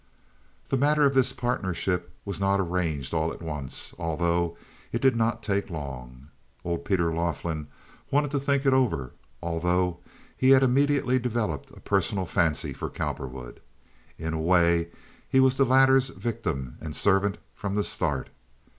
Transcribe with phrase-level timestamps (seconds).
[0.69, 4.57] The matter of this partnership was not arranged at once, although
[4.91, 6.29] it did not take long.
[6.65, 7.67] Old Peter Laughlin
[8.09, 9.11] wanted to think it over,
[9.43, 9.99] although
[10.35, 13.59] he had immediately developed a personal fancy for Cowperwood.
[14.17, 14.89] In a way
[15.29, 18.29] he was the latter's victim and servant from the start.